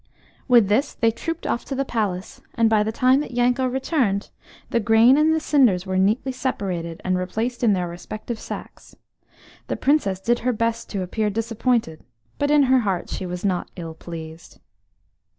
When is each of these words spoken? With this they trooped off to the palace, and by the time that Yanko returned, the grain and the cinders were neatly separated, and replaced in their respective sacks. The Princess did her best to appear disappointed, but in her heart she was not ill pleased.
With 0.47 0.67
this 0.67 0.95
they 0.95 1.11
trooped 1.11 1.45
off 1.45 1.63
to 1.65 1.75
the 1.75 1.85
palace, 1.85 2.41
and 2.55 2.71
by 2.71 2.81
the 2.81 2.91
time 2.91 3.19
that 3.19 3.35
Yanko 3.35 3.67
returned, 3.67 4.31
the 4.71 4.79
grain 4.79 5.15
and 5.15 5.31
the 5.31 5.39
cinders 5.39 5.85
were 5.85 5.95
neatly 5.99 6.31
separated, 6.31 6.99
and 7.05 7.19
replaced 7.19 7.63
in 7.63 7.73
their 7.73 7.87
respective 7.87 8.39
sacks. 8.39 8.95
The 9.67 9.77
Princess 9.77 10.19
did 10.19 10.39
her 10.39 10.53
best 10.53 10.89
to 10.89 11.03
appear 11.03 11.29
disappointed, 11.29 12.03
but 12.39 12.49
in 12.49 12.63
her 12.63 12.79
heart 12.79 13.09
she 13.11 13.27
was 13.27 13.45
not 13.45 13.69
ill 13.75 13.93
pleased. 13.93 14.59